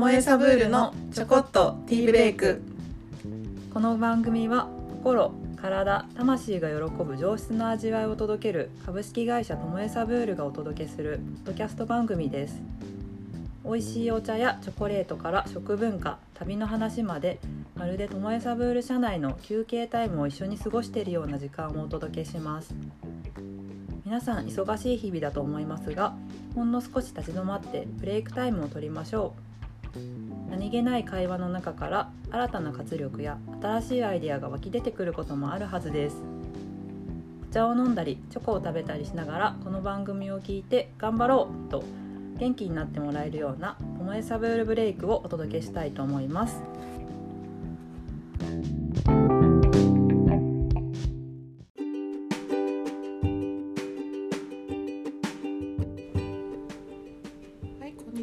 [0.00, 2.62] もえサブールのちょこっとティーブレイク。
[3.74, 12.62] この番組は心体魂が喜ぶ上質な味わいを届ける株式会社ともえサブールがお届けするポッドキャスト番組です。
[13.62, 17.38] 美味しいお茶やチョコレートから食文化旅の話まで
[17.76, 22.74] まるでともえサブール社内の休憩タイムを一緒に過ごしているような時間をお届けします。
[24.06, 26.14] 皆さん忙しい日々だと思いますが
[26.54, 29.49] ほんの少し立ち止まってブレイクタイムを取りましょう。
[30.48, 36.16] 何気ない会話の中から新たな活力や新しいアイデアが湧き出てくることもあるはずです。
[37.50, 41.82] お茶を飲んだりチョコを食べたりしながらこの番組を聞いて頑張ろうと
[42.38, 46.62] 元気になってもらえるような「ともえサブールブレイク」をお届けしたいと思います。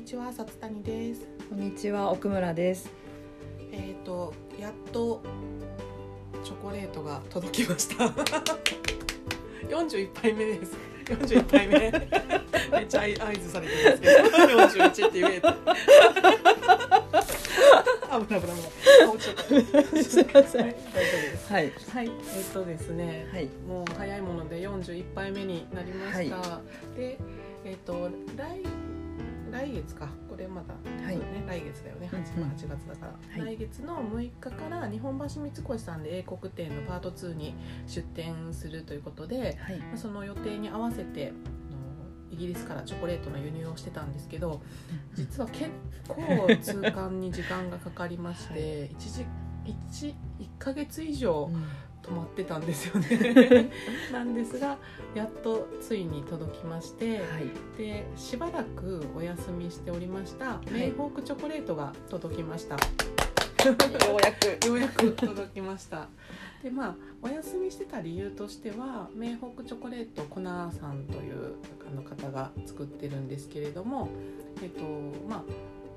[0.08, 1.28] ちはさつたにです。
[1.50, 2.90] こんにちは奥村です。
[3.74, 5.22] えっ、とやっと
[6.46, 8.06] チョコレートが届きました。
[9.68, 10.78] 41杯目です。
[11.08, 11.74] 41杯目。
[12.72, 14.14] めっちゃ合図されてますけど。
[14.56, 15.48] 41って言えて。
[18.08, 18.56] 危ない危ない
[19.12, 20.04] 危ない。
[20.06, 20.62] すいません。
[20.62, 20.76] はい
[21.50, 21.74] はい。
[21.94, 22.06] はい。
[22.06, 23.50] えっ、とですね、はい。
[23.68, 26.62] もう早いもので41杯目になりました、
[26.96, 27.18] で
[27.66, 28.64] えっ、と来
[29.58, 30.08] 来月か。
[30.30, 31.18] これまだ、はい。
[31.18, 32.10] ね、来月だよね。
[32.12, 32.50] 8,、うんうん。
[32.50, 33.56] 8月だから、はい。
[33.56, 37.56] 来月の6日から日本橋三越さんで英国店のパート2に
[37.88, 39.80] 出店するということではい。
[39.80, 41.34] まあその予定に合わせて
[42.30, 44.62] イギリスからチョコレートの輸入をしてたんですけど
[45.16, 45.72] 実は結
[46.08, 49.26] 構通関に時間がかかりまして、 は一時
[49.66, 51.66] 1, 1ヶ月以上うん
[52.08, 53.70] 止まってたんですよね。
[54.14, 54.78] なんですが
[55.14, 57.78] やっとついに届きまして、はい。
[57.78, 62.76] でしばらくお休みしておりました、メイホークチョコレートが届きました。
[62.76, 63.74] よ
[64.16, 64.68] うやく。
[64.68, 66.08] ようやく届きました。
[66.64, 71.56] でまあお休みしてた理由としてはメイホークチョコレートコナーさんという
[71.86, 74.10] あの方が作ってるんですけれども
[74.62, 74.84] えっと
[75.30, 75.44] まあ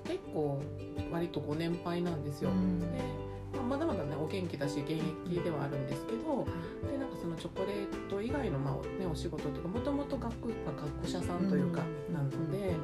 [0.06, 0.60] 結構
[1.12, 2.80] 割とご年配なんですよ、うん。
[2.80, 2.86] で、
[3.54, 4.92] まあ、まだまだねお元気だし現
[5.26, 6.46] 役ではあるんですけど
[6.90, 12.74] でなんかそのチョコレート以外の、まあね、お仕事というかもともと学,、まあ、学者さんというかなので、で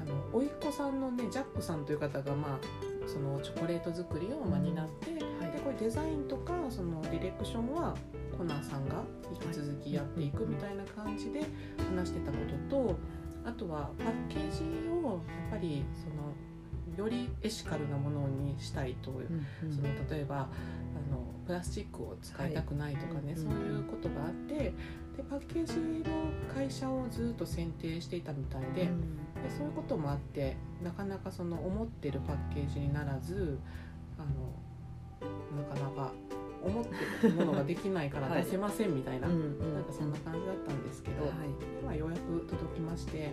[0.00, 5.52] あの甥っ子さんのねジャックさんという方が、まあ、そのチョコレート作りをまあ担って、はい。
[5.52, 7.94] でこれデザインとかそのディレクションは
[8.36, 11.42] コナーさんが引き続きやっていくみたいな感じで
[11.94, 12.38] 話してたこ
[12.68, 12.98] とと
[13.44, 16.32] あとはパッケージをやっぱりその
[16.96, 19.28] よりエシカルなものにしたいという
[19.62, 19.74] うんうん。
[19.74, 20.40] その例えばあ
[21.10, 24.54] のプラスチックを使いたくないとかね、はいそういうことがあって
[25.16, 25.74] でパッケージ
[26.08, 26.14] の
[26.52, 28.88] 会社をずっと選定していたみたいで,、で
[29.56, 33.58] そういうこともあってなかなかその思ってるパッケージにならず
[34.18, 34.54] あの
[35.62, 36.12] なかなか
[36.64, 36.84] 思っ
[37.20, 38.44] てるものができないからはい。
[38.44, 41.32] 出せませんみたいな、うんうんなんかそんな感じだったんですけど、はい。
[41.82, 43.32] 今ようやく届きまして。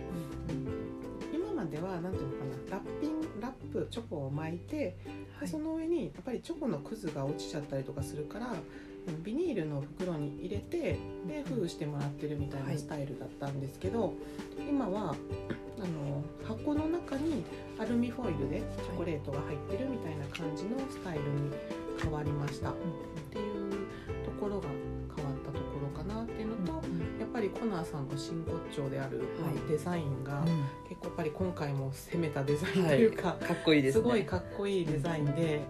[1.62, 4.96] 今までは何ていうのかなラッピングラップチョコを巻いて
[5.40, 8.52] でその上にやっぱりチョコのくずが落ちちゃったりとかするから
[9.24, 12.78] ビニールの袋に入れてで封してもらってるみたいはない。
[12.78, 14.14] スタイルだったんですけど、
[14.58, 15.16] 今は
[15.80, 17.44] あの箱の中に
[17.80, 21.50] アルミホイルでチョコレートが入ってるみたいな感じのスタイルに
[22.00, 22.70] 変わりました。
[22.70, 22.74] っ
[23.32, 23.72] ていう
[24.24, 24.68] ところが
[27.42, 29.22] りコナーさんの真骨頂である、
[29.68, 30.46] デザインがうん。
[30.88, 34.02] 結構やっぱり今回も攻めたデザインというか、かっこいいですね。
[34.02, 35.62] すごいかっこいいデザインで、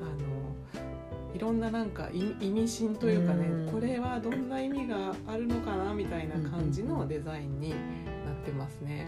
[0.00, 3.72] あのいろんななんか意意味深というかね、うん。
[3.72, 7.76] これはどんな意味があるのかなみたいな感じのデザインにな
[8.32, 9.06] ってますね。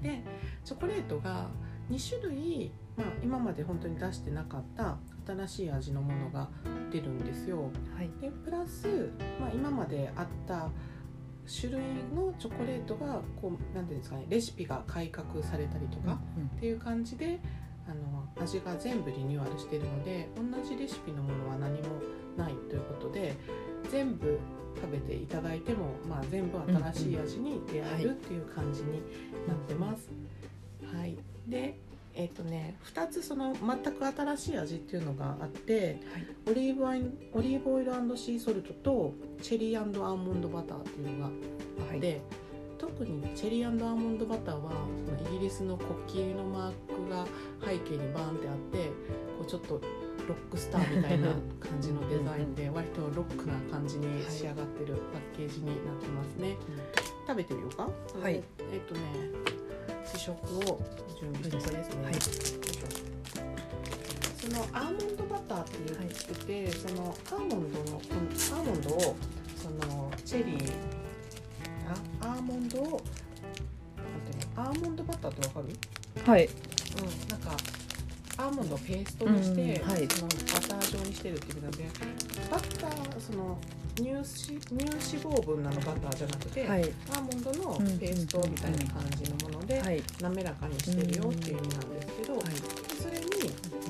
[0.00, 0.02] ん。
[0.02, 0.22] で
[0.64, 1.48] チョコレートが
[1.90, 6.48] 2種類、まあ、今まで本当に出してなかった新しい味のものが
[6.90, 7.70] 出るんですよ。
[7.96, 9.10] はいでプラス、
[9.40, 10.70] まあ、今まであった
[11.60, 11.80] 種類
[12.14, 16.18] のチョコレートがこうなんていうんですかねレシピが改革されたりとか、
[16.56, 17.40] っていう感じで
[17.88, 21.88] あの味が全部リニューアルしているので同じレシピのものは何も
[22.36, 23.36] ないということで
[23.90, 24.38] 全部
[24.76, 26.58] 食べていただいても、まあ、全部
[26.92, 29.02] 新しい味に出会えるっていう感じに
[29.46, 30.08] なってます。
[30.94, 31.78] はい、で
[32.14, 36.00] えっ、とね2つその全く新しい味っていうのがあって
[36.48, 42.20] オリーブオイルオリーブオイルシーソルトとチェリーアーモンドバターっていうのがあって、
[42.78, 44.72] 特にチェリーアーモンドバターは
[45.06, 47.26] そのイギリスの国旗のマークが
[47.64, 48.78] 背景にバーンってあって
[49.38, 49.80] こうちょっと
[50.28, 51.28] ロックスターみたいな
[51.60, 56.56] 感じのデザインで 割とロックな感じに仕上がってるパッケージになってますね。
[57.26, 57.88] 食べてみようか。
[58.20, 58.42] はい
[58.72, 59.00] えっとね
[60.04, 60.80] 試食を
[61.20, 62.14] 準備してこれですね、はい。
[64.40, 69.16] そのアーモンドバターって言ってて、そのアーモンドのアーモンドを
[69.56, 70.72] そのチェリー。
[72.20, 72.80] あアーモンド？
[72.80, 73.00] を
[74.56, 75.68] アーモンドバターってわかる？
[76.30, 76.46] はい。
[76.46, 76.50] うん、
[77.28, 77.56] なんか
[78.38, 79.90] アーモンドをペーストにして、うん。
[79.90, 80.08] はい。
[80.08, 80.36] そのバ
[80.68, 81.84] ター状にしてるっていうことで。
[82.50, 83.58] バターその
[83.96, 86.82] 乳脂乳脂肪分なのバターじゃなくて、はい。
[86.82, 90.02] アーモンドのペーストみたいな感じのもので、はい。
[90.20, 92.44] 滑らかにしてるよっていう意味なんですけど、はい。
[93.02, 93.26] それに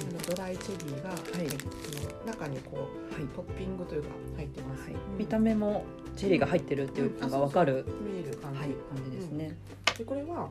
[0.00, 1.18] あのドライチェリーが、はい。
[1.48, 3.24] その中にこうはい。
[3.28, 4.92] トッピングというか入ってます、はい。
[4.92, 5.84] うん見た目も
[6.16, 9.56] チェリーが入ってるっていうのがわかる、見える感じ、はい、感じですね。
[9.96, 10.50] でこれは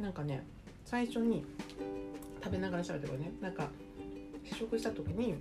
[0.00, 0.46] なんかね
[0.84, 1.44] 最初に
[2.42, 3.32] 食べながら喋ってこれね。
[3.40, 3.68] なんか
[4.44, 5.34] 試食した時に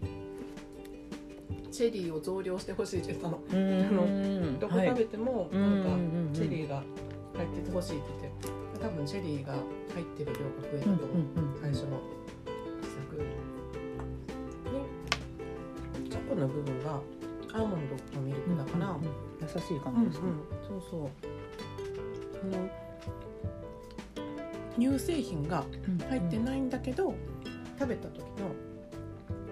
[1.71, 3.39] チェリーを増量してほしいって言ったの。
[3.49, 5.83] うーんどこ食べてもはいなん。
[5.83, 5.93] かうん。
[5.93, 6.27] うん。
[6.27, 6.33] うん。
[6.33, 6.83] チェリーが
[7.35, 9.61] 入っててほしいって言って多分チェリーが入
[10.03, 10.39] ってる量が
[10.71, 10.97] 増えたとうん。
[10.99, 11.53] 思う、うん。
[11.55, 11.61] うん。
[11.61, 12.01] 最初の
[12.81, 13.23] 試作で
[16.09, 16.99] チョコの部分が
[17.53, 18.95] アーモンドのミルクだから、うん。
[18.95, 19.03] うん。
[19.41, 19.83] 優しいうん。
[19.83, 20.23] 感じですね。
[20.67, 21.09] そうそう
[22.53, 22.69] あの
[24.79, 25.63] 乳製品が
[26.09, 26.39] 入ってい。
[26.39, 26.69] ないん。
[26.69, 27.13] だけど、
[27.77, 28.55] 食べた時の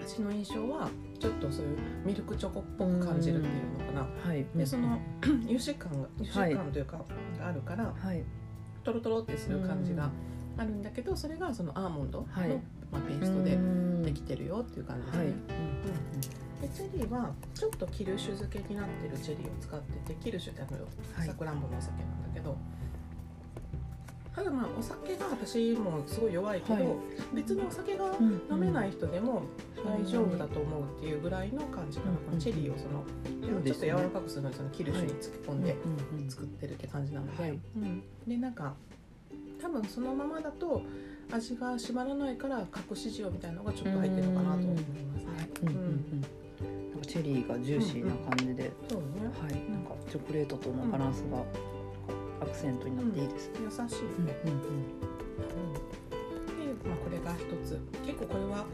[0.05, 0.89] 味の印象は
[1.27, 4.45] ちょっとそういうミルクチョコっぽく感じるっていうのかな、はい。
[4.55, 7.05] でその 油脂感が油脂感というか、
[7.37, 8.23] があるからはい。
[8.83, 10.09] トロトロってする感じが
[10.57, 12.49] あるんだけどそれがそのアーモンドの、はい。
[12.89, 13.57] まあ、ペーストで
[14.03, 15.11] でできてるよっていう感じで。
[15.11, 15.33] すね、はい。
[16.61, 20.85] でチェリーはちょっとキルシュ漬けになってるチェリーを使っててキルシュってあの
[21.17, 21.27] はい。
[21.27, 22.55] さくらんぼのお酒なんだけど、
[24.37, 26.85] ただまあお酒が私もすごい弱いけど、はい。
[27.33, 29.41] 別にお酒がうん飲めない人でも
[29.83, 32.17] 大丈夫だと思うっていうぐらいの感じかな、うん。
[32.17, 33.03] このチェリーをその、
[33.63, 35.75] ちょっと柔らかくするのにそのキルシュに漬け込んで
[36.13, 36.29] うんうん。
[36.29, 37.51] 作ってるって感じなので、はい。
[37.51, 38.75] うん、でなんか
[39.59, 40.83] 多分そのままだと
[41.31, 45.49] 味が締まらないから隠し塩みたいなのがちょっと入ってるのかなと思いますね。
[47.07, 49.07] チェリーがジューシーな感じで、そうね。
[49.41, 51.43] はい、なんかチョコレートとのバランスが
[52.41, 53.59] アクセントになっていいですね。
[53.63, 54.61] 優しいね、うんうん
[56.57, 58.65] で、まあ、これが一つ結構これは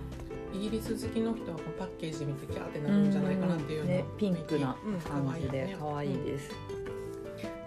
[0.54, 6.50] イギリス好きの人はパッケージ見てキャーってなるんじゃないかなっていうようなね、ピンクなうん感じで可愛いうんです。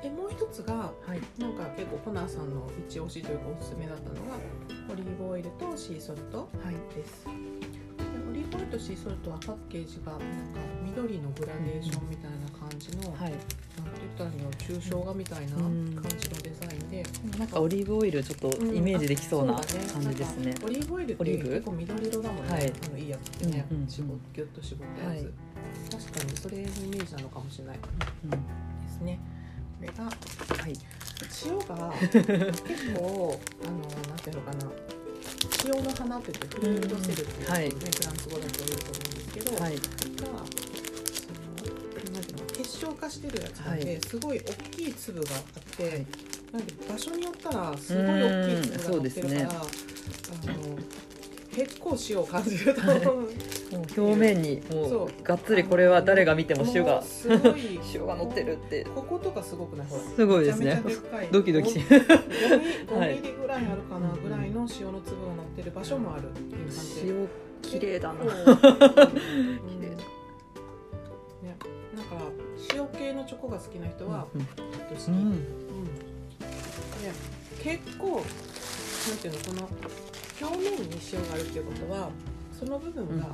[0.03, 1.21] でもう一つがはい。
[1.41, 4.37] なんか結構コナーさんの一押しというかおすすめだったのが
[4.93, 6.75] オリーブオイルとシーソルトはい。
[6.95, 7.33] ですで
[8.31, 10.27] オリーブオイルとシーソルトはパッケージがなんか
[10.85, 13.31] 緑のグラデーションみたいな感じの、はい。
[13.33, 13.66] なんて言っ
[14.17, 15.95] たらいいの抽象画みたいなうん。
[15.95, 17.05] 感じのデザインで、
[17.39, 19.75] なんかオリーブオイルちょっとイメージできそうな感じ
[20.17, 20.55] ですね。
[20.65, 22.73] オリーブオイルって結構緑色だもんね、はい。
[22.87, 25.33] あのいいやつってね、うんうんギュッと絞ったやつ、はい。
[25.91, 27.79] 確かにそれのイメージなのかもしれない。
[28.25, 28.31] うん。
[28.31, 28.37] で
[28.91, 29.19] すね。
[29.79, 30.73] これがはい。
[31.45, 34.71] 塩が結構あのなんていうのかな。
[35.65, 39.75] 塩の花って言ってフルードセルっていう、ねはいフランス語だと言うと思うんですけど、はい。
[39.77, 39.81] が
[42.77, 45.43] 晶化してるやつなんで、はすごい大きい粒があっ
[45.77, 46.07] て、はい。
[46.53, 50.79] なんで場所によったらすごい大きい粒が乗ってるから、うんあの
[51.57, 53.29] 結構塩を感じると思う。
[53.97, 55.09] 表面にもそう。
[55.09, 58.85] うがっつりこれは誰が見ても塩がすごい 塩が乗ってるって。
[58.95, 59.87] こことかすごくない？
[60.17, 60.83] すごいですね。
[61.33, 63.15] ドキドキし5ミリ5はい。
[63.15, 67.09] ミリぐらいあるかなぐらいの塩の粒が乗ってる場所もあるっていう感じで。
[67.09, 67.29] 塩
[67.63, 68.17] 綺麗だな。
[68.29, 68.31] 綺
[69.81, 69.97] 麗。
[69.97, 70.16] だ。
[72.77, 75.33] 塩系のチョコが好きな人はうんきっと好き、ううん。
[75.33, 75.41] ん。
[75.41, 75.45] で
[77.63, 79.71] 結構なんていうのこ
[80.43, 82.11] の表面に塩があるっていうことは
[82.59, 83.29] その部分うんが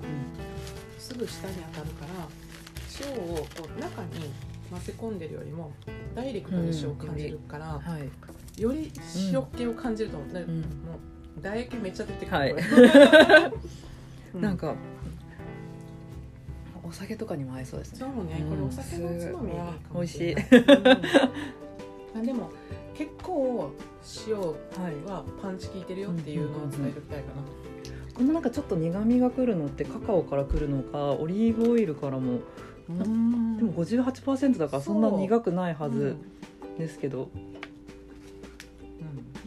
[0.99, 2.29] すぐ下に当たるから
[3.01, 3.47] 塩をこ
[3.77, 4.31] う中に
[4.71, 5.73] 混ぜ込んでるよりも
[6.15, 8.61] ダイレクトに塩を感じるから、はい。
[8.61, 8.93] より
[9.33, 10.61] 塩気を感じると思う、ねうん。
[10.61, 10.63] も
[11.37, 12.55] う唾液めっちゃ出てくる、はい。
[14.41, 14.75] なんか
[16.93, 17.99] お酒とかにも合いそうですね。
[18.01, 19.59] そうね、これお酒のおつまみにいい。
[19.59, 20.35] かもしい。
[20.35, 20.37] 美うん。
[22.19, 22.51] あでも
[22.95, 23.73] 結構
[24.29, 27.43] 塩はパンチ効いてるよっていうのを伝えておきたいかな。
[28.13, 32.41] このなんかちょっと苦味が来るのってカカオから来るのかオリーブオイルからも。
[32.91, 33.57] うん。
[33.57, 36.17] でも58%だからそんな苦くないはず
[36.77, 37.31] ですけど、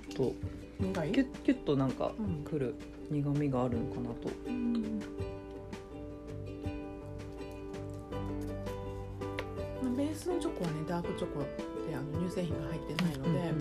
[0.10, 0.34] ちょっ
[0.80, 1.10] うん、苦い？
[1.10, 2.44] とキュッキュッとなんかうん。
[2.44, 2.74] 来る
[3.12, 4.30] 苦味があるのかなと。
[9.96, 13.56] ベースのチョコはねダークチョコであの乳製品が入ってないので、うんうんうん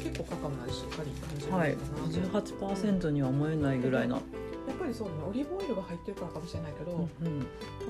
[0.00, 4.14] 結構カカオの味しっかり感じるうんはい、のかな、58%には思えないぐらいな。
[4.16, 7.06] やっぱりそうだねオリーブオイルが入ってるからかもしれないけど、うん。
[7.06, 7.06] こ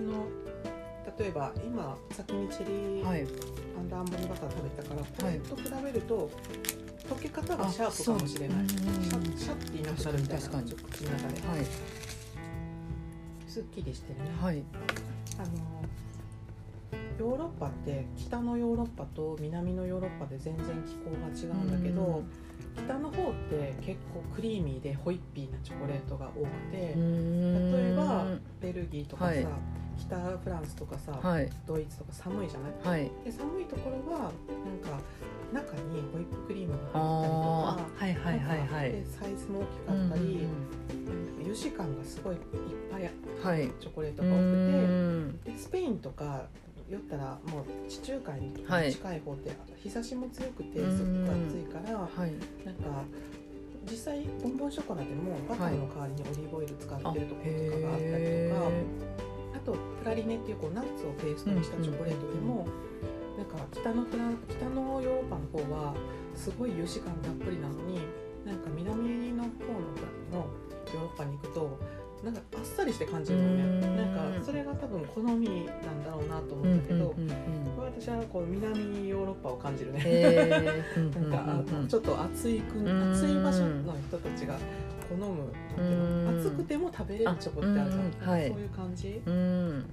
[0.02, 0.26] の
[1.16, 3.20] 例えば今先にチェリーはい、
[3.78, 5.34] アンダーアンボニバター食べたからこはい。
[5.34, 6.30] れと比べると
[7.08, 8.64] 溶け方がシャープかもしれない。
[8.64, 10.72] あシャシャッて言いなくなるみたいな確かに。
[10.72, 11.46] 口の中で。
[11.46, 11.66] はい。
[13.46, 14.64] すっきりしてるね、はい。
[15.38, 15.48] あの
[17.20, 22.22] ヨーロッパって北のヨーロッパと南のヨーロッパで全然気候が違うんだけど、
[22.74, 28.24] 北の方って結構クリーミーでホイッピーなチョコレートが多くて、例えば
[28.62, 29.46] ベルギーとかさ、はい。
[29.98, 31.50] 北フランスとかさ、はい。
[31.66, 32.72] ドイツとか寒いじゃない？
[33.02, 33.10] はい。
[33.22, 34.98] で寒いところはなんか
[35.52, 38.92] 中にホイップクリームがあ入ったりとかあはいはいはいはい。
[38.92, 40.48] でサイズも大きかったり、
[41.42, 42.40] 油脂感がすごいいっ
[42.90, 43.10] ぱい
[43.44, 43.70] はい。
[43.78, 45.38] チョコレートうが多くん。
[45.44, 46.44] てでスペインとか
[46.90, 52.32] 酔ったらもう地中海にはい近い方って日差しも強くてうんすごく暑いからはい。
[52.66, 53.04] なんか
[53.90, 58.52] 実際ボンボンショコラでもバターの代わりにオリーブオイル使ってるところとかがあったりとか、へ
[59.56, 62.68] あとプラリネっていうこうナッツをペーストにしたチョコレートでも、
[63.38, 65.94] なんか北のフラン北のヨーロッパの方は
[66.36, 68.00] すごい油脂感たっぷりなのに
[68.44, 70.46] なんか南の方のの
[70.92, 71.78] ヨーロッパに行くと
[72.24, 73.62] なんかあっさりして感じるのね。
[73.62, 73.96] うん。
[73.96, 75.48] なんかそれが多分好み
[75.84, 77.14] なんだろうなと思ーうんだけど、
[77.78, 80.00] 私はこう南ヨーロッパを感じるね。
[80.04, 81.00] へー。
[81.16, 83.10] うんなんか、ちょっと暑い国うん。
[83.12, 84.58] 暑い場所の人たちが
[85.08, 85.50] 好む
[86.38, 88.48] 暑くても食べれるチョコってあるじゃん、あうんはい。
[88.48, 89.22] そういう感じ？
[89.26, 89.84] うん。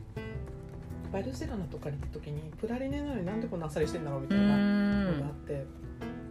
[1.12, 5.20] バルセロナとかに行った時にプラリネなのになんでこんなあっさりしてんだろうみたういなのん。
[5.22, 5.66] があって、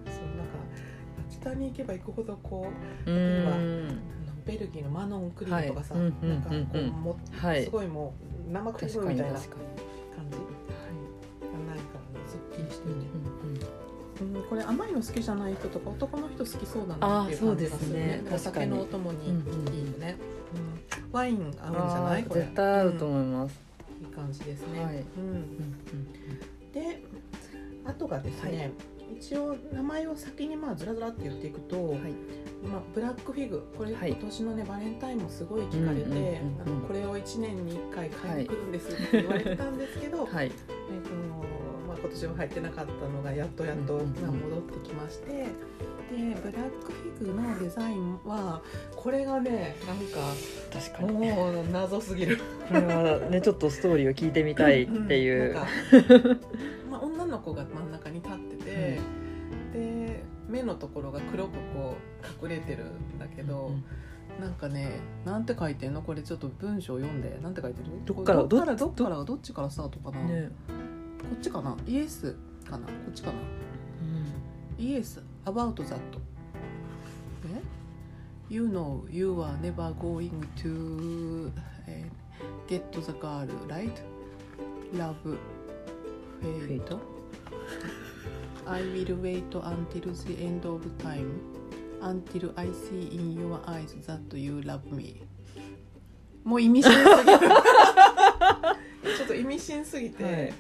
[0.05, 0.59] そうなんか
[1.31, 2.69] 北に行けば行くほどこ
[3.07, 3.17] ううん。
[3.17, 7.65] 例えばベルギーのマノンクリームとかさ、はいなんかこうも、はい。
[7.65, 8.15] すごいも
[8.49, 9.67] う生クリームみたいな感じがに
[11.67, 13.07] ないからねすっきりしてうんるね、
[14.21, 14.43] うんうんうん。
[14.49, 18.21] これ甘いの好きじゃない人とか男の人好きそうだなっていう感じがするね。
[18.25, 18.35] すね。
[18.35, 19.41] お酒のお供にいいよ
[19.99, 20.17] ね、
[20.55, 21.13] うん。
[21.13, 22.25] ワイン合うんじゃない？
[22.25, 23.61] これ絶対合うとん思います。
[24.01, 24.95] いい感じですね、はい。
[24.95, 27.03] うん、うんで
[27.85, 28.73] あとがですね、
[29.13, 32.13] 一応名前を先にまあずらずらって言っていくと、うんはい。
[32.67, 34.11] まあ、ブラックフィグこれ、はい。
[34.11, 40.47] 今年のねバレンタインもすごい聞かれて、うんうんうんうんあのこれを1年に1回買いに来るんですって言われてたんですけど、 はい。
[40.47, 41.11] えっと
[41.87, 45.47] まあ、今年は入ってなかったのがやっとやっと、うんうんうんまあ、戻ってきましてで
[46.41, 48.63] ブラックフィグのデザインは
[48.95, 50.21] これがねなんか
[50.73, 51.13] 確かに。
[51.13, 52.39] もう謎すぎる。
[52.69, 55.55] これはねちょっとストーリーを聞いてみたいっていう、ん。
[55.55, 55.69] なんか
[56.91, 58.21] まあ、女の子が真ん中に
[60.49, 61.97] 目のところが黒くこ
[62.41, 63.73] う隠れてるんだけど、
[64.41, 66.03] なんかねなんて書いてんの？
[66.03, 67.39] これちょっと文章読んで。
[67.43, 67.89] なんて書いてる？
[68.05, 68.45] どっから？
[68.45, 68.77] どっから？
[68.77, 69.25] どっから？
[69.25, 70.51] どっちからスタートかな、ね。
[71.19, 71.77] こっちかな？
[71.87, 72.87] イエスかな？
[72.87, 73.35] こっちかな？
[74.79, 75.23] イエス。
[75.45, 75.97] about that
[77.47, 77.63] え
[78.49, 81.51] ？You know you are never going to、
[81.87, 82.27] えー
[82.69, 83.91] get the girl right?
[84.93, 85.39] Love
[86.43, 86.99] fate
[88.67, 91.41] I will wait until the end of time
[92.03, 95.23] until I see in your eyes that you love me.
[96.45, 97.39] もう意味深すぎる。
[99.17, 100.53] ちょっと意味深すぎて、はい。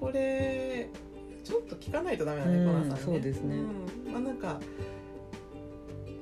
[0.00, 0.88] これ
[1.42, 3.02] ちょっと聞かないとダメだね、うんコナンさんね。
[3.04, 3.56] そうですね。
[4.06, 4.12] うん。
[4.12, 4.60] まあなんか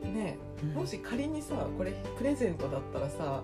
[0.03, 0.39] ね
[0.75, 3.43] もし仮にさこれプレゼントだったらさ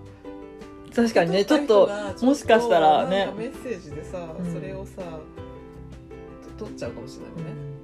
[0.95, 1.88] 確かにねちょっと
[2.23, 3.33] もしかしたらね。
[3.37, 4.52] メッセージでさ、うん。
[4.52, 5.02] それをさ
[6.57, 7.77] と取っちゃうかもしれないよね、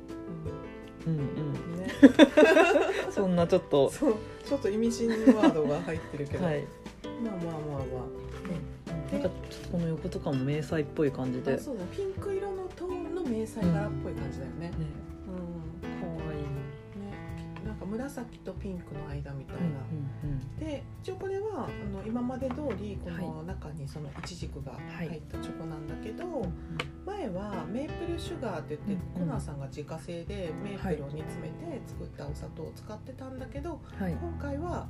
[1.06, 1.20] うんうん。
[1.20, 1.88] うんね
[3.10, 3.90] そんなちょっと。
[3.90, 4.14] そう
[4.46, 6.64] ちょっと意味深ワードが入ってるけど、はい。
[7.22, 8.24] まあまあまあま
[9.12, 9.30] なんか
[9.70, 11.52] この横とかも迷彩っぽい感じで。
[11.52, 11.84] ああそうだ。
[11.86, 15.13] ピンク色のトーンの迷彩柄っぽい感じだよね、ねうんね
[17.84, 19.68] か紫とピンクの間みたいな、う
[20.26, 26.24] んうんで一応これはあの今まで通りこのは中にそのイチジクが入ったチョコなんだけど、
[27.04, 29.28] 前はメープルシュガーって言って、うんうん。
[29.28, 34.12] コナーさんが自家製でメープルを煮詰めて作ったお砂糖を使ってたんだけど、はい。
[34.12, 34.86] 今回は、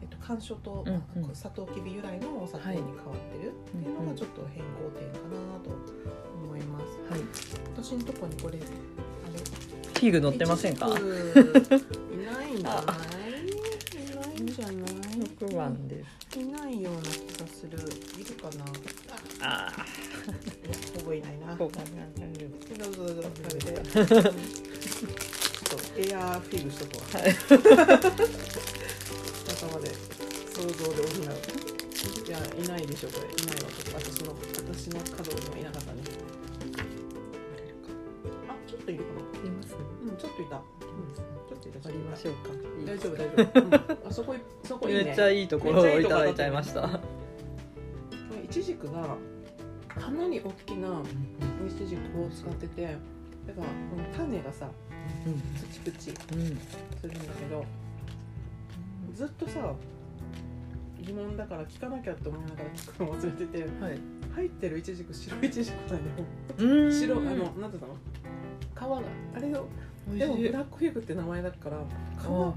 [0.00, 1.22] えっと、甘蔗と、うんうん。
[1.22, 2.94] まあサトウキビ由来のお砂糖に変わっ
[3.32, 5.70] てるっていうのがちょっと変更点かなと
[6.44, 6.84] 思います。
[7.10, 7.20] はい。
[7.74, 8.58] 私のとこにこれ
[9.96, 10.86] あれフィグ乗ってませんか？
[10.86, 10.98] いな
[12.44, 12.96] いんじゃない
[13.46, 14.72] いないんじゃな。
[14.72, 14.76] い
[15.38, 16.82] 6番ですいない。
[16.82, 17.06] ような気
[17.40, 17.78] がする
[18.20, 18.64] いるかな
[19.40, 20.68] あい。
[20.68, 22.28] やほぼいないなあ5番なんだよ
[22.78, 27.30] どうぞどうぞ食べてうんちょっとエアーフィグしとくわはい
[29.48, 29.84] 仲間で
[30.52, 31.24] 想像で補う
[32.26, 32.30] い。
[32.30, 33.26] やいないでしょこれ。
[33.42, 33.68] いないわ。
[33.94, 36.02] 私の私の角にはいなかったね
[40.02, 40.62] うんちょっといた、うん、
[41.14, 41.88] ちょっといた。
[41.88, 42.50] ありましょうか。
[42.84, 43.74] 大丈夫大丈夫、うん、
[44.08, 45.04] あそこいそこいいね。
[45.04, 47.00] めっちゃいいところをいただいちゃいました。
[48.44, 49.16] イチジクが
[49.88, 51.02] かなり大きな
[51.68, 54.68] イチジクを使っててだからこの種がさ
[55.26, 56.38] うんプチプチうん
[57.00, 57.64] するんだけど
[59.14, 59.72] ずっとさ
[61.00, 63.98] 疑問だから聞かなきゃって思いながら聞くの忘れててはい。
[64.34, 66.26] 入ってるイチジク白イチジクなんだよ
[66.58, 66.92] うん。
[66.92, 67.96] 白あのなんていうの？
[68.76, 69.02] 皮が。
[69.34, 69.66] あれを
[70.16, 72.54] でもブラックフィグって名前だから皮あ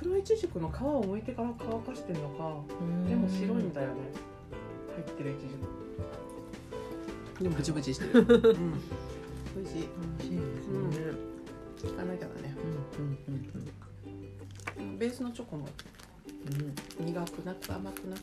[0.00, 3.08] 黒イチジクの皮を剥いてから乾かしてんのかうん。
[3.08, 3.94] でも白いんだよね。
[4.96, 5.54] 入ってるイチジ
[7.38, 7.44] ク。
[7.44, 9.88] でもブチブチしてる、 うん、美味しい。
[10.18, 11.32] 美味しいですね。
[11.78, 12.54] 聞かなきゃだね
[12.98, 13.18] うん。
[14.80, 14.98] うん。
[14.98, 15.68] ベースのチョコも
[17.00, 17.06] うん。
[17.06, 18.20] 苦くなく甘くなく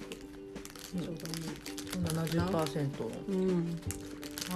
[0.95, 1.01] うん。
[1.01, 1.47] ちょうどいい。
[1.47, 3.11] うん七十パーセント。
[3.29, 3.77] うん、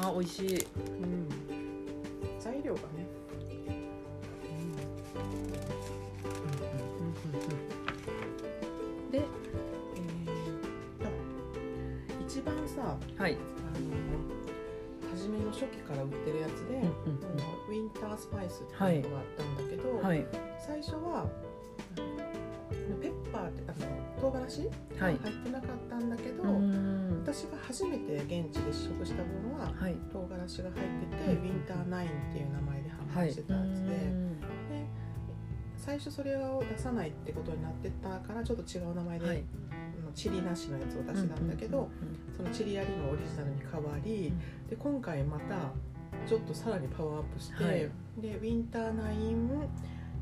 [0.02, 0.56] あ美味しい。
[0.56, 1.28] うん、
[2.44, 3.08] 材料がね、
[9.12, 11.08] で、えーと
[12.28, 13.34] 一番さはい。
[13.34, 13.36] あ
[13.80, 13.84] の
[15.16, 16.82] 初めの初期から売ってるやつで、
[17.70, 20.26] ウィンタースパイスっていうのがあったんだけど、はい。
[20.60, 21.26] 最初は
[21.96, 25.18] ペッパーってあの唐辛子はい。
[25.18, 27.22] 入ってなかったんだけど、うん。
[27.24, 29.96] 私が初めて現地で試食したものははい。
[30.12, 31.44] 唐辛子が入ってて、うん。
[31.44, 34.46] ウィンターナインっていう名前で販はい売してたやつで,、うんで
[35.78, 39.44] 最初それを出さないってことになってたからちょっと違う名前で、
[40.16, 41.90] チリなしのやつを出したんだけど、
[42.38, 44.32] そのチリありのオリジナルに変わり、
[44.70, 45.74] で今回また
[46.26, 47.74] ちょっとさらにパワーアップして、はい。
[47.76, 47.90] で
[48.38, 49.50] ウィンターナイン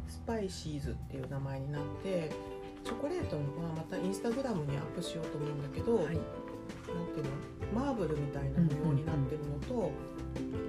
[0.07, 2.31] スパイシーズっていう名前になって
[2.83, 3.41] チョコレートは
[3.75, 6.05] またインスタグラムにアップしようと思うんだけど、はい。
[6.05, 9.91] なんていうのマーブルみたいな模様になってるのと、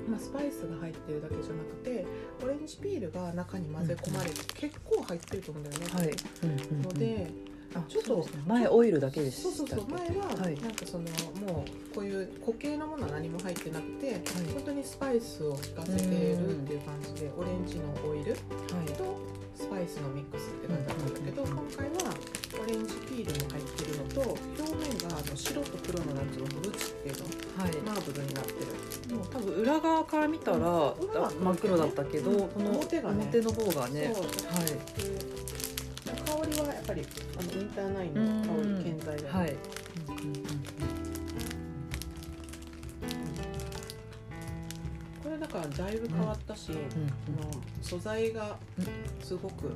[0.09, 2.07] まあ、スパイスが入ってるだけじゃなくて
[2.45, 5.87] オレンジピールが中に混ぜ込まれて、結構入ってると思うんだよね。
[5.93, 6.11] はい。
[6.45, 7.31] うんので、
[7.75, 8.25] あちょっとね。
[8.47, 10.55] 前オイルだけでしたそうそうそう前ははい。
[10.61, 11.05] なんかその
[11.47, 14.21] もうこういう固形のものは何も入ってなくて、
[14.53, 18.93] 本当にスパイスを効かせてるっていう感じでオレンジのオイルはい。
[18.93, 22.15] とスパイスのミックスって感じだったんだけど、うん今回は
[22.63, 27.25] オレンジピールも入ってるのと表面があの白と黒のなんつうのブルチっていうの
[27.63, 27.77] はい。
[27.79, 29.17] マーブルになってる。
[29.17, 32.49] もう多分裏側から見たら、真っ黒だったけど、うん。
[32.49, 33.25] この表がね。
[33.33, 35.13] 表の方がねはい。
[36.05, 37.07] で香りはやっぱり
[37.39, 39.57] あのインターナインの香り健在だよね、はい、
[45.53, 46.79] これだからだいぶ変わったし、あの
[47.83, 48.57] 素材が
[49.23, 49.75] すごく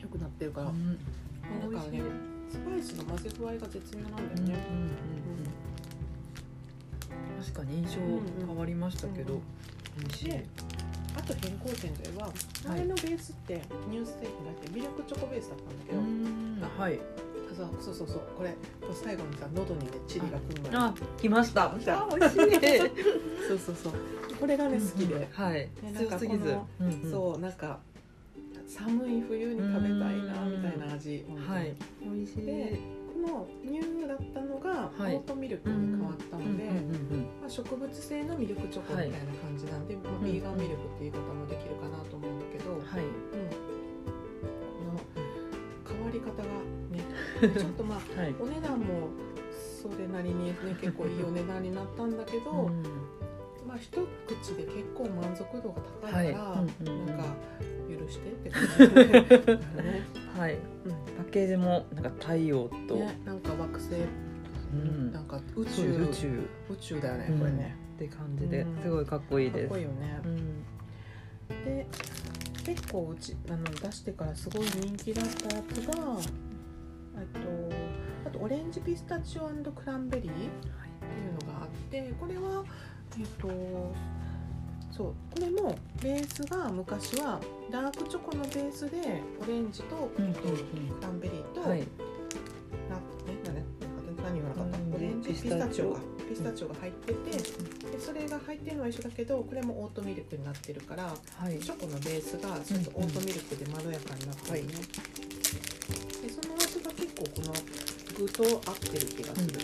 [0.00, 2.02] 良くなってるから、だからね
[2.50, 4.56] スパイスの混ぜ具合が絶妙なんだよね、
[7.40, 8.00] 確かに印象
[8.46, 9.40] 変わりましたけど、
[10.00, 10.30] 美味しい。
[10.30, 10.46] で
[11.16, 12.30] あと変更点では
[12.68, 16.62] 前のベースってニューステーキだってミルクチョコベースだったんだけど、うん。
[16.78, 17.00] はい
[17.58, 18.54] そうそうそうそうこれ
[18.94, 20.78] 最後にさ喉にねチリがくるのよ。
[20.80, 21.64] あ来ました。
[21.64, 21.74] あ
[22.16, 22.38] 美味しい
[23.48, 23.92] そうそうそう。
[24.38, 25.54] これがね好きで、はい。
[25.54, 27.10] ねなんか強すぎずこうんうん。
[27.10, 27.80] そうなんか
[28.68, 31.74] 寒い冬に食べたいなみたいな味はい。
[32.02, 32.46] 美味しい。
[32.46, 32.78] で
[33.24, 35.14] このニューだったのがオはい。
[35.14, 43.00] ートミルクに変わったので、うんうんまあ、植物性のミルクチョコみたいな感じなんで、まあ、ビーガンミルクっていう言い方もできるかなと思うんだけど、うんはい。
[43.00, 43.47] うん、
[46.18, 46.42] り方が
[46.90, 48.34] ねちょっとまあ はい。
[48.40, 49.08] お値段も
[49.82, 52.82] それなりにね結構いいお値段になったんだけど、うん。
[53.66, 53.90] まあ一
[54.26, 56.84] 口で結構満足度が高いから、はい。
[56.84, 57.24] なんか
[57.88, 60.02] 許してって感じで、ね。
[60.36, 60.54] はい。
[60.54, 60.58] うん
[61.18, 63.90] パッケージもなんか太陽と、ね、なんか惑星、
[64.72, 65.12] うん。
[65.12, 65.82] なんか宇宙。
[65.82, 66.28] 宇宙。
[66.70, 67.76] 宇宙だよね、うんこれね。
[67.96, 68.82] って感じでうん。
[68.82, 71.64] すごいかっこいいかっですこいいよね、うん。
[71.64, 71.86] で
[72.64, 77.40] 結構うちあの出してからすごい人気だったやつがあと
[78.26, 80.48] あとオレンジピスタチオクランベリーってい
[81.28, 82.64] うのがあってこれは
[83.18, 83.48] えっと
[84.90, 87.40] そうこれもベースが昔は
[87.70, 90.22] ダークチョコのベースでオレンジと,、ク
[91.00, 91.60] ランベリーと、
[94.22, 94.78] 何言わなかった？
[94.78, 94.94] うん。
[94.94, 101.58] オレンジピピスタチオスタチオかピスタチオが入ってて、でそれが入ってるのは一緒だけどこれもオートミルクになってるからはい。
[101.58, 104.72] チョコのベースがちょっとオートミルクでまろやかになってるね、
[106.22, 107.54] でその味が結構この
[108.18, 109.54] 具と合ってる気がする、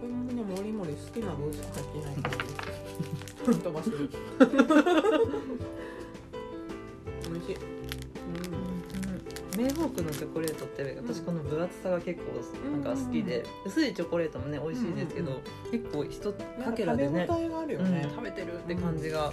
[0.00, 4.10] これもねもりもり好きな具しか入ってないから飛ばしてる
[9.90, 15.38] クのチョコレートって私この分厚さが結構なんか好きで、薄いチョコレートもね美味しいですけど、うん
[15.70, 17.92] 結構一かか食べ応けらでねえがあるようん。
[17.92, 19.32] ね、食べてるって感じが、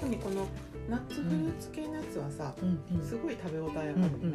[0.00, 0.46] 特にこの
[0.88, 2.54] ナッツフルーツ系のやつはさ、
[3.02, 4.26] すごい食べ応えあるよね、う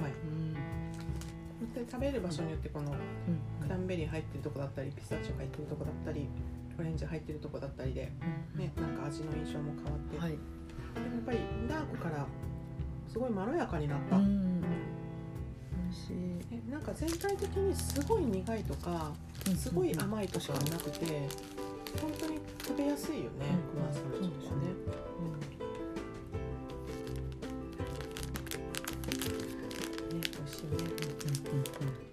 [0.00, 0.12] まい。
[1.90, 2.94] 食べる場所によってこの
[3.60, 6.28] クランベリー入ってるとこだったりピスタチオ入ってるとこだったり
[6.78, 8.12] オレンジ入ってるとこだったりで、
[8.56, 10.38] ね、なんか味の印象も変わって、はい、
[10.94, 12.26] でもやっぱりダークから
[13.08, 14.52] すごいまろやかになった、うん
[16.50, 19.12] えなんか全体的にすごい苦いとか
[19.56, 21.28] すごい甘いとかはなくて
[22.00, 23.28] 本当に食べやすいよね、
[23.74, 24.68] うんクマさんのチョコはね。
[24.68, 24.72] ね。
[25.50, 25.51] 美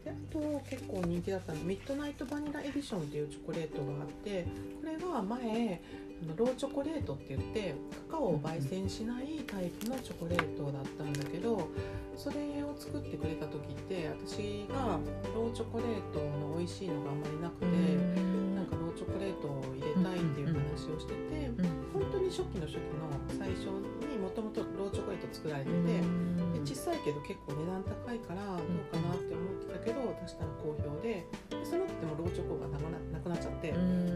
[0.09, 1.59] であと結構人気だったの。
[1.61, 4.45] ミッドナイトバニラエディションっていうチョコレートがあって
[4.81, 5.81] これは前
[6.21, 7.75] あのローチョコレートって言って
[8.09, 11.69] カカオを焙煎しないタイプのチョコレートだったんだけど
[12.17, 14.99] それを作ってくれた時って私が
[15.33, 17.65] ローチョコレートの美味しいのがあんまりなくて、
[18.55, 21.47] なんかローチョコレートを入れたいっていう話をしてて、
[21.93, 23.07] 本当に初期の初期の
[23.39, 23.71] 最初
[24.11, 25.75] にもともとローチョコレート作られてて。
[26.63, 33.73] で小さいけど結構値段高いからどうかなって思ってたけど出したら好評ででその後でもローチョコがなくななくなっちゃって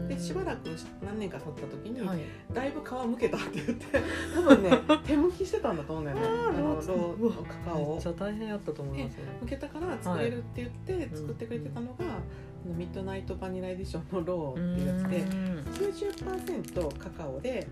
[0.08, 0.68] でしばらく
[1.04, 2.20] 何年か経った時に、はい、
[2.52, 3.86] だいぶ皮むけたって言って
[4.34, 6.22] 多分ね 手むきしてたんだと思うんだよね。
[6.24, 7.92] あーのローカカオ。
[7.92, 9.24] をめっちゃ大変やったと思いますよ。
[9.40, 15.54] むけたから作れるって言って作ってくれてたのが、あのミッドナイトバニラエディションのローっていうやつで。
[15.74, 17.66] 90%カカオで、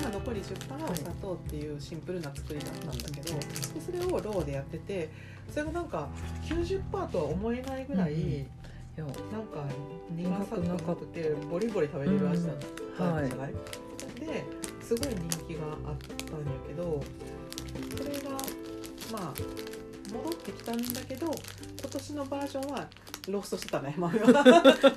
[0.00, 3.40] まあ、残り10%はお砂糖っていうシンプルな作りだったんだけど、で
[3.84, 5.10] それをローでやってて
[5.50, 6.08] それがなんか
[6.44, 8.28] 90%とは思えないぐらい、うんうん。
[8.30, 8.46] い
[8.96, 9.14] やなん
[9.46, 9.64] か
[10.10, 13.52] 苦さがなくてボリボリ食べれる味だったじゃない、
[14.20, 14.44] で
[14.82, 17.02] すごい人気があったんやけど
[17.96, 18.30] それが
[19.10, 19.34] まあ
[20.12, 21.26] 戻ってきたんだけど
[21.80, 22.86] 今年のバージョンは
[23.28, 24.44] ローストしてたね豆は。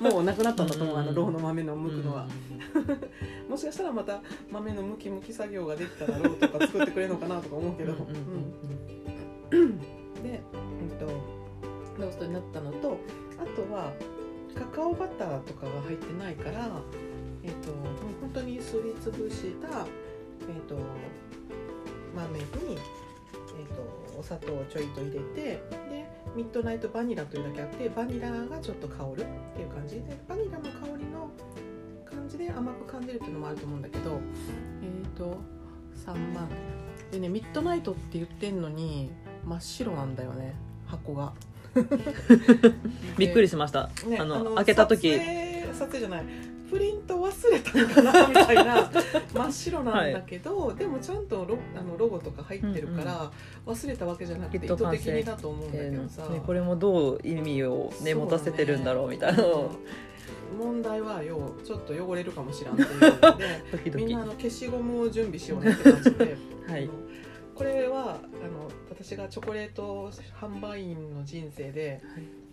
[0.00, 2.26] もうなくなったんだと思う、あのローの豆の剥くのは。
[3.48, 7.98] もしかしたらまた豆のムキムキ作業ができたらローとか作ってくれるのかなとか思うけど、で、
[10.24, 11.06] えっと、
[11.98, 12.98] ローストになったのと
[13.38, 13.92] あとは
[14.54, 16.82] カカオバターとかが入ってないから、
[17.44, 19.86] えっと、もう本当にすりつぶした、
[20.48, 20.76] えっと、
[22.14, 22.44] 豆に、
[23.58, 25.60] えっと、お砂糖をちょいと入れてで
[26.34, 29.96] ミッドナイトバニラというだけあってバニラがちょっと香るっていう感じ。
[29.96, 31.30] でバニラの香りの
[32.04, 34.20] 感じで甘く感じるっていうのもあると思うんだけど
[34.82, 35.38] えっ、と
[36.06, 36.48] 3万
[37.10, 39.10] でねミッドナイトって言ってんのに
[39.44, 40.54] 真っ白なんだよね
[40.86, 41.32] 箱が。
[43.18, 45.12] びっくりししました、ねあの開けた時。
[45.12, 48.90] 撮影撮影じゃないプリント忘れたのかなみたいな
[49.34, 53.30] 真っ白なんだけど、でもちゃんとロあのロゴとか入ってるから、
[53.66, 59.44] 忘れたわけじゃなくて意図的にだと思うんだけどさ、ね、これもどう意味を、ね、持たせてるんだろうみたいな
[60.58, 66.88] 問題はよちょっと汚れるかもしれんっていうので みんなあの消しゴムを準備しようねって感じで、 はい
[69.06, 72.02] 私がチョコレート販売員の人生で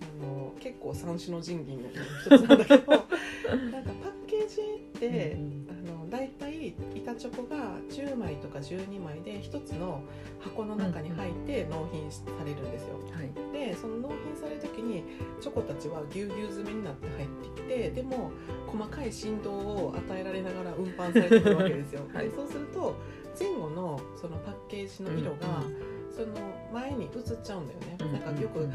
[0.01, 1.89] あの結構三種の神器の
[2.21, 5.35] 一つなんだけど なんかパッケージって、
[5.67, 10.03] あの大体板チョコが10枚とか12枚で一つの
[10.39, 12.99] 箱の中に入って納品されるんですよ。
[13.11, 13.51] はい。
[13.51, 15.03] でその納品される時に
[15.41, 18.29] チョコたちはぎゅうぎゅう詰めになって入ってきてでも
[18.67, 22.01] 細かい振動を与えられながら運搬されてくるわけですよ。
[22.13, 22.29] はい。
[22.29, 22.95] でそうすると
[23.39, 25.63] 前後のそのパッケージの色が、
[26.15, 26.27] その
[26.73, 27.11] 前に映っ
[27.43, 28.19] ちゃうんだよね。
[28.19, 28.69] なんかよく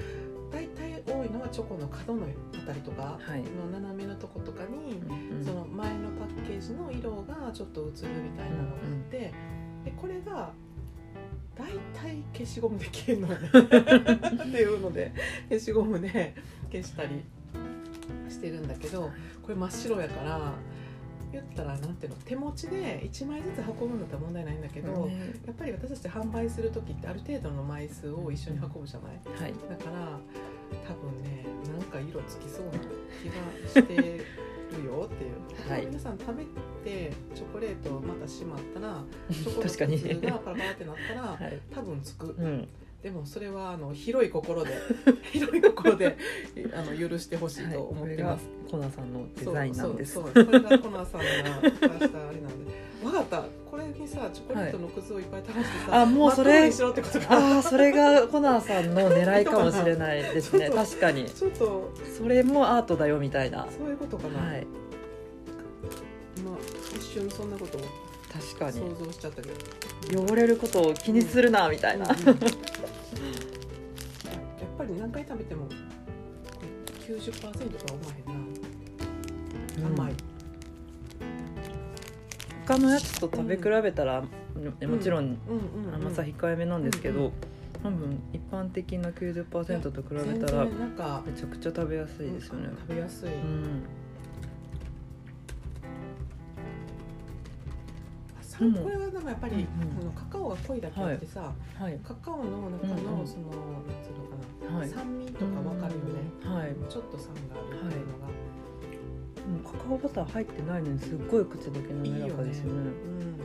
[0.51, 3.43] 大体多いのはチョコの角のあたりとかはい。
[3.43, 9.19] の斜めのとことかに、うんその前のパッケージの色がちょっと映るみたいなのがあって、
[9.85, 10.53] でこれが
[11.55, 13.35] 大体消しゴムで消えるの
[14.45, 15.13] っていうので
[15.49, 16.35] 消しゴムで
[16.73, 17.23] 消したり
[18.29, 19.11] してるんだけど
[19.43, 20.53] これ真っ白やから
[21.33, 25.33] 言ったらなんていうの手持ちで1枚ずつ運ぶんだったら問題ないんだけど、ね。
[25.47, 29.43] やっぱり私たち販売する時ってある程度の枚数を一緒に運ぶじゃない？
[29.43, 29.55] はい。
[29.69, 30.19] だから
[30.87, 35.35] 多分ねなんか色つきそうな気がしてるよっていう、
[35.71, 35.87] はい。
[35.87, 36.45] 皆さん食べ
[36.85, 41.61] てチョコレートまたしまったら チョコ確かにの粒がパラパラってなったらはい。
[41.75, 42.27] 多分つく。
[42.39, 42.69] うん
[43.03, 44.73] でもそれはあの広い心で
[45.33, 46.17] 広い心で
[46.75, 50.15] あの許してほしいと思ってます、コナさんのデザインなんです。
[50.15, 52.89] そうこれがコナーさんが出したあれなんで。
[53.01, 53.45] 分かった。
[53.71, 57.27] これにさチョコレートのくずをいっぱい垂らしてさ、あもうそれ真っ黒にしろってことか。
[57.31, 60.69] ああそれがコナーさんの狙いかもしれないですね。
[60.75, 61.27] 確かに。
[61.27, 63.59] ちょっとそれもアートだよみたいな。
[63.59, 64.67] はそういうことかな、い。
[66.45, 66.57] まあ
[66.97, 67.81] 一瞬そんなことを
[68.33, 68.73] 確かに。
[68.73, 69.55] 想像しちゃったけど。
[70.23, 72.17] 汚れることを気にするなみたいな、 やっ
[74.79, 75.73] ぱり何回食べてもこ
[76.63, 77.53] れ90%とは
[77.93, 80.03] 思わへんな。
[80.03, 80.15] 甘い、
[82.67, 84.29] 他のやつと食べ比べたら、も
[84.99, 85.37] ちろん
[85.95, 87.33] 甘さ控えめなんですけど、
[87.83, 92.71] 多分一般的な90%と比べ全たら然なんかめちゃくちゃ食べやすいですよね。
[92.89, 93.83] 食べやすい、うん
[98.59, 98.75] さうん。
[98.75, 99.63] これはでもやっぱり、うん
[100.01, 101.99] あのカカオが濃いだけあってさ、はい。
[102.03, 104.25] カカオの中の、そのなんていうの
[104.67, 104.89] かな、はい。
[104.89, 106.75] 酸味とかわかるよね、はい。
[106.89, 108.03] ちょっと酸があるってい。
[108.03, 108.27] うのが、
[109.49, 112.73] もうカカオバター入ってないのにすっごい口どけ滑らかですよね。
[112.73, 113.38] うん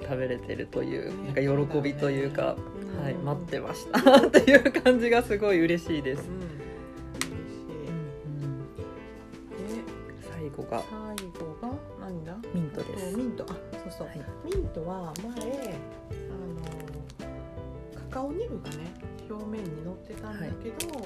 [0.00, 2.56] コレートをいっぱい食べれてるという、ねなんか喜びというか、
[2.98, 3.02] うん。
[3.02, 3.98] はい、待ってました。
[4.26, 6.24] っていう感じがすごい嬉しいです。
[10.30, 12.36] 最後が最後が何だ？
[12.54, 13.16] ミントです。
[13.16, 13.44] ミント。
[13.48, 13.56] あ
[13.88, 14.20] そうそう、はい。
[14.44, 15.34] ミントは前あ
[17.94, 18.94] のカカオニブがね
[19.28, 21.00] 表面に乗ってたんだけど、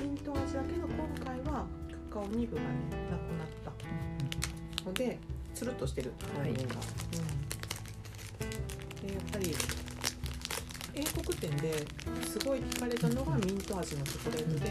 [0.00, 1.66] ミント味だけど今回は
[2.10, 2.68] カカオニブがね
[3.10, 5.18] なくなったので
[5.54, 6.80] つるっとしてるはい表面が、うん、
[9.06, 9.54] でやっぱり
[10.94, 11.86] 英国店で
[12.26, 14.70] すごい聞かれたのがミント味のチョコレートで、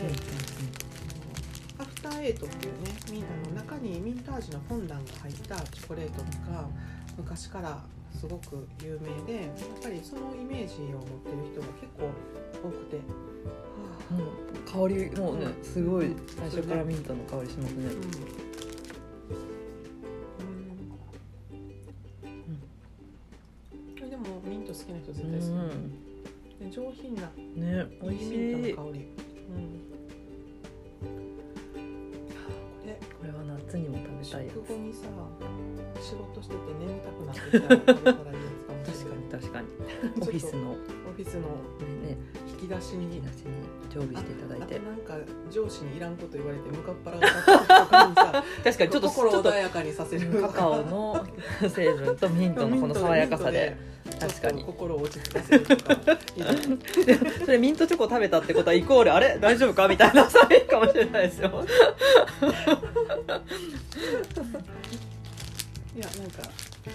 [1.77, 6.21] アフターエイトっていうねミンあの中にミント味のフォンダンが入ったチョコレート
[6.51, 6.67] が
[7.17, 7.83] 昔から
[8.19, 12.09] すごく有名でやっぱりそのイメージを持ってる人が結構
[12.63, 13.01] 多くて、う
[14.65, 17.85] 香りもうねうんすごい最初からミントの香りしますね。
[17.85, 18.44] うん
[27.85, 28.73] ね美味しいいミい。
[28.73, 29.05] こントの香り、
[29.49, 29.81] うん。
[33.19, 33.27] これ。
[33.27, 35.07] れは夏にも食べたいや食後にさ
[36.01, 37.67] 仕事してて眠たくなってきた。
[37.75, 38.64] ら食べたらいいやつ
[39.39, 39.67] 確かに。
[40.21, 40.71] オフィスの。
[40.71, 40.73] オ
[41.15, 41.41] フィスの。
[42.07, 42.17] ね。
[42.47, 43.17] 引き出しに。
[43.17, 43.51] 引き出しに。
[43.93, 44.75] 常備していただいて。
[44.75, 47.55] あとなんか上司にいらんこと言われて向かっ腹が立った
[48.41, 50.41] 時 確かにちょっとち心穏やかにさせる。
[50.41, 51.25] カカオの
[51.69, 53.75] 成分とミントのこの爽やかさで。
[54.19, 54.63] 確かに。
[54.63, 55.97] 心を落ち着かせるとか。
[57.45, 59.37] それミントチョコ食べたってことはイコールあれ？
[59.39, 59.87] 大丈夫か？
[59.87, 61.65] みたいなサインかもしれないですよ。
[65.95, 66.43] いやなんか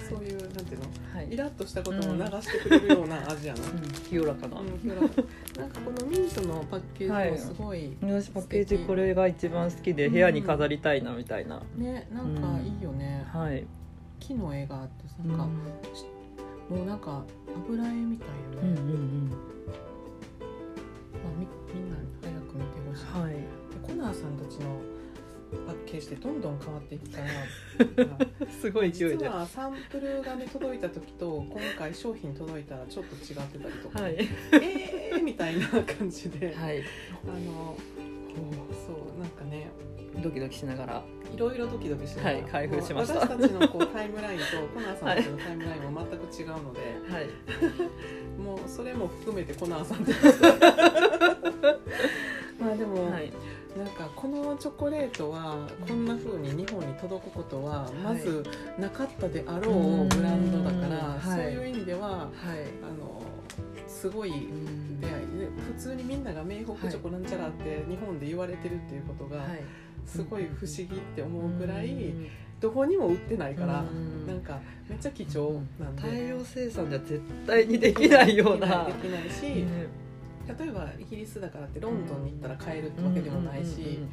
[0.08, 0.86] そういうなんていうの？
[1.14, 1.32] はい。
[1.32, 3.80] イラッとしたことも流してくれるような味やな、うん。
[4.08, 4.56] 清らかな。
[4.56, 11.62] なんかこのミントのパッケージもすごい、私パッケージこれが一番好きで部屋に飾りたいなみたいな。
[11.76, 13.66] ねなんかいいよね、はい。
[14.20, 17.24] 木の絵があってなんか、んもうなんか
[17.68, 19.36] 油絵みたいよね、うんうんま
[21.24, 23.22] あ、みみんなに早く見てほしい、うん。
[23.22, 23.32] はい。
[23.32, 23.40] で
[23.82, 24.80] コナーさんたちの
[25.66, 27.26] パッケージでどんどん変わっていくから
[28.60, 29.28] すごい勢いで。
[29.28, 34.16] は実はサンプルがね届いた時と今回商品届いたらちょっと違ってたりとか、い。
[34.52, 36.80] えーみたいな感じで、はい。
[36.80, 36.82] あ
[37.28, 37.76] の
[38.86, 39.70] そうなんかね
[40.22, 41.02] ドキドキしながら。
[41.32, 47.28] いろいろドキドキしながら、はい開封しました私たちのこうタイムラインとコナーさんたちのタイムラインは全く違うので、はい。
[48.40, 50.12] もうそれも含めてコナーさんって
[52.58, 53.32] まあでも、はい。
[53.76, 58.44] なんかこのチョコレートはこんな風に日本に届くことはまず
[58.78, 62.28] なかったであろうブランドだから、うんそういう意味でははい。
[62.82, 63.22] あの
[63.86, 65.00] すごいうん。
[65.00, 65.14] 出会い。
[65.38, 69.62] で普通にみんなが名北チョコなんちゃらって日本で言われてるっていうことがはい。
[70.06, 72.26] すごい不思議って思うぐらいうん。
[72.60, 74.26] どこにも売ってないからうん。
[74.26, 76.02] なんかめっちゃ貴重なんで。
[76.02, 78.84] 大量生産では絶対にできないような。
[78.84, 79.86] できないし、ね
[80.58, 84.10] 例えばイギリスだからってロンドンに行ったら買えるってわけでもないし、うんうんうんうん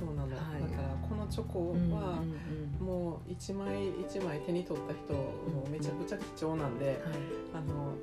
[0.00, 2.34] そうなの、はいだからこのチョコうんはうん
[2.80, 2.86] うん。
[2.86, 6.96] もう一枚一枚手に取った人もめちゃくちゃ貴重なんで、はい。
[7.52, 7.94] あの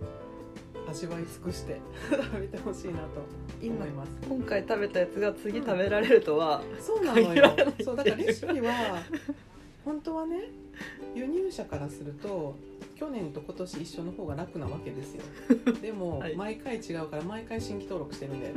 [0.87, 3.25] 味わい尽くして 食べてほしいなと
[3.63, 4.11] 思います。
[4.29, 7.51] 今回食べたやつが次食べられるとは、そうなのよ。
[7.83, 9.01] そうだからレシピは
[9.87, 10.49] 本当はね
[11.15, 12.57] 輸入者からすると
[12.99, 15.23] 去年と今年一緒の方が楽なわけですよ。
[15.81, 16.35] でも、はい。
[16.35, 18.53] 毎回違うから毎回新規登録してるんで。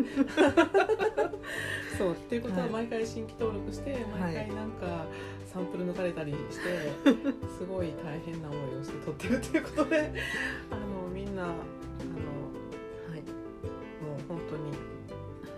[1.97, 2.71] そうっていうことははい。
[2.71, 5.07] 毎回新規登録して毎回なんか
[5.47, 6.91] サンプル抜かれたりして
[7.59, 10.13] すごい大変な思いをして撮ってるっていうことで
[10.71, 14.90] あのみんなあのはい、もう本当に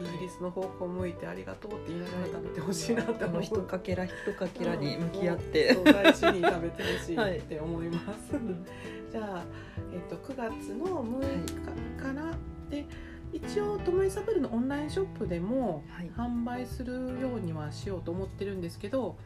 [0.03, 3.43] イギリスの方向を向いてありがとうって言いながら食べてほしいなって思う。
[3.43, 5.75] 一かけら一かけらに向き合っうんて。
[5.75, 8.33] そう大事に食べてほしはいいって思います。
[9.11, 9.45] じゃあ、
[9.93, 12.33] えっと、9月の6日から、
[12.71, 12.87] で
[13.33, 16.11] 一応トモエサブルのオンラインショップでもはい。
[16.11, 19.17] 販売するようにはしようと思ってるんですけど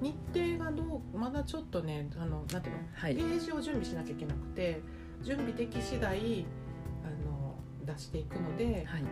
[0.00, 2.82] 日程がどうまだちょっとねあのなんていうの？
[2.94, 3.16] はい。
[3.16, 4.80] ページを準備しなきゃいけなくて
[5.22, 6.46] 準備でき次第
[7.04, 9.02] あの出していくので、はい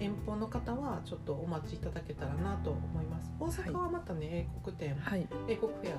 [0.00, 3.32] 遠方の方はちょっとお待ちいただけたらなと思います。
[3.38, 5.26] 大阪はまたね、英国店、はい。
[5.48, 5.98] 英国フェアが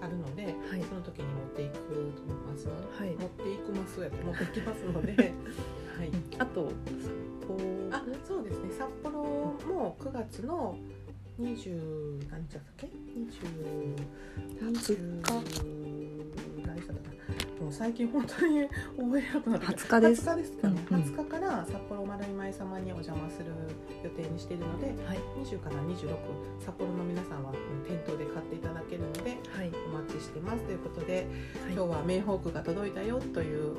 [0.00, 0.82] うんあるので、はい。
[0.88, 2.66] その時に持っていくと思います。
[2.66, 3.14] ので、はい。
[3.16, 5.12] 持っていきますやって持っていきますので。
[5.98, 6.10] はい。
[6.38, 6.72] あと
[7.90, 8.70] 札あそうですね。
[8.72, 10.76] 札幌も9月の
[11.40, 13.96] 20何日だっけ？20
[14.60, 15.34] 20日何日。
[15.34, 15.83] だったかな
[17.60, 19.96] もう最近本当に覚えなくなってきた。
[19.98, 20.28] 20日です。
[20.28, 21.04] 20日ですかね、うんうん。
[21.04, 23.46] 20日から札幌丸い舞様にお邪魔する
[24.02, 25.18] 予定にしているのではい。
[25.42, 26.16] 20から26
[26.60, 27.52] 札幌の皆さんは
[27.86, 29.72] 店頭で買っていただけるのではい。
[29.86, 31.26] お待ちしてますということで、はい。
[31.74, 33.76] 今日は名ホークが届いたよという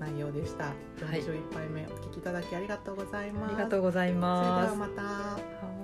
[0.00, 0.64] 内容でした。
[0.64, 0.72] は
[1.16, 1.22] い。
[1.22, 3.54] 41杯目お聞きいただきありがとうございます。
[3.54, 5.81] ありがとうございそれでますはまた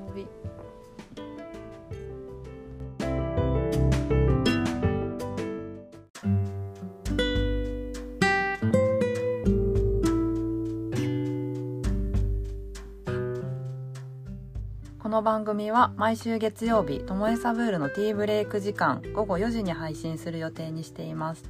[15.08, 21.44] この番組は毎週月曜日ともえサブールのティーブレイク時間午後4時に配信する予定にしています。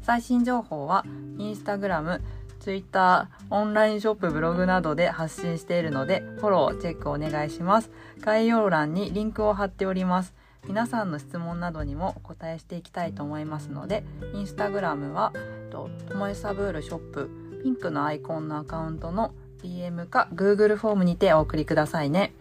[0.00, 1.04] 最新情報は
[1.36, 2.22] インスタグラム
[2.58, 7.90] ツイッターオンラインショップブログなどで発信しているのでフォローチェックお願いします。
[8.20, 10.32] 概要欄にリンクを貼っております。
[10.66, 15.34] 皆さんの質問などにもお答えしていきたいと思いますのでインスタグラムは
[15.70, 22.32] とともえサブールショップピンクのアイコンのアカウントの DM か Google フォームにてお送りくださいね。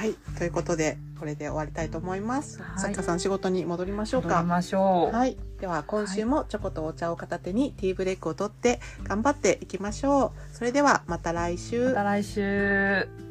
[0.00, 2.80] はいということでこれで終わりたいと思います、はい。
[2.80, 4.28] さきかさん仕事に戻りましょうか。
[4.28, 5.36] 戻りましょう、はい。
[5.60, 10.56] では今週もチョコとお茶を片手にティーブレイクを取って頑張っていきましょう。
[10.56, 11.88] それではまた来週。
[11.88, 13.29] また来週